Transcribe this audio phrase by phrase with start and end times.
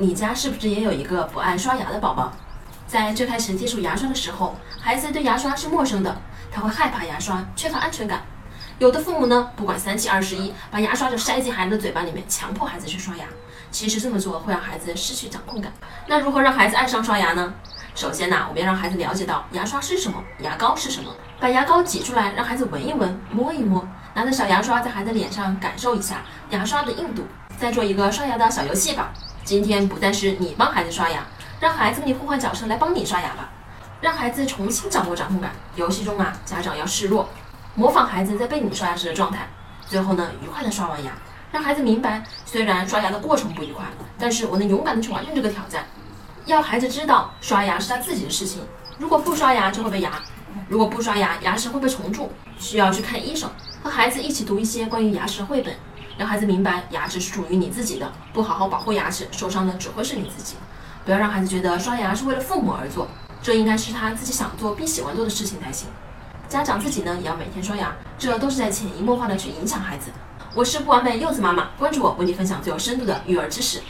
[0.00, 2.32] 你家是不是也有一个不爱刷牙的宝宝？
[2.86, 6.16] 在最开始接触牙刷的时候，孩子对牙刷是陌生的，
[6.50, 8.22] 他会害怕牙刷，缺乏安全感。
[8.78, 13.26] 有的父母呢，不管三七二十一，把牙刷就塞进孩子的嘴巴里面，强迫孩子去刷牙。
[13.70, 15.70] 其实这么做会让孩子失去掌控感。
[16.06, 17.52] 那如何让孩子爱上刷牙呢？
[17.94, 21.14] 首先呢，我们要让孩子了解到牙刷是什么，牙膏是什么。
[21.38, 27.26] 把牙膏挤出来，让孩子闻一闻，摸一摸，拿着小牙刷在孩子脸上感受一下牙刷的硬度。
[27.58, 29.12] 再做一个刷牙的小游戏吧。
[29.50, 31.26] 今天不再是你帮孩子刷牙。
[31.58, 33.50] 让孩子跟你互换角色来帮你刷牙吧，
[34.00, 35.50] 让孩子重新掌握掌控感。
[35.74, 37.28] 游戏中啊，家长要示弱，
[37.74, 39.48] 模仿孩子在被你刷牙时的状态。
[39.88, 41.10] 最后呢，愉快的刷完牙，
[41.50, 43.84] 让孩子明白，虽然刷牙的过程不愉快，
[44.16, 45.84] 但是我能勇敢的去完成这个挑战。
[46.46, 48.62] 要孩子知道，刷牙是他自己的事情。
[48.98, 50.12] 如果不刷牙就会被牙，
[50.68, 53.50] 如果不刷牙，牙齿会被虫蛀，需要去看医生。
[53.82, 55.74] 和孩子一起读一些关于牙齿的绘本，
[56.18, 60.56] 让孩子明白，牙齿是属于你自己的，不好好保护牙齿，受伤的只会是你自己。
[61.04, 63.08] 不要让孩子觉得刷牙是为了父母而做，
[63.42, 65.88] 这应该是他自己想做并喜欢做的事情才行。
[66.46, 70.10] 家长自己呢也要每天刷牙，这都是在潜移默化的去影响孩子。
[70.54, 73.80] 我是不完美柚子妈妈，关注我，为你分享最有深度的育儿知识。